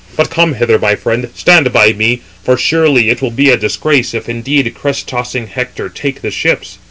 But 0.17 0.31
come 0.31 0.55
hither, 0.55 0.79
my 0.79 0.95
friend, 0.95 1.29
stand 1.35 1.71
by 1.71 1.93
me; 1.93 2.23
for 2.43 2.57
surely 2.57 3.11
it 3.11 3.21
will 3.21 3.29
be 3.29 3.51
a 3.51 3.55
disgrace 3.55 4.15
if 4.15 4.27
indeed 4.27 4.73
crest 4.73 5.07
tossing 5.07 5.45
Hector 5.45 5.89
take 5.89 6.21
the 6.23 6.31
ships." 6.31 6.79